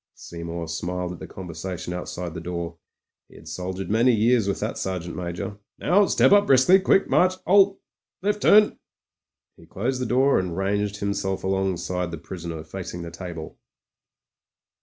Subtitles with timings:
[0.15, 2.79] Seymour smiled at the conversation outside the door;
[3.29, 5.59] he had soldiered many years with that Sergeant Major.
[5.77, 6.79] "Now, step up briskly.
[6.79, 7.35] Quick march.
[7.45, 7.77] 'Alt
[8.23, 8.79] Left turn."
[9.57, 13.59] He closed the door and ranged himself alongside the prisoner facing the table.